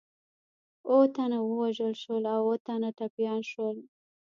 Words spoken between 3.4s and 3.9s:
شول.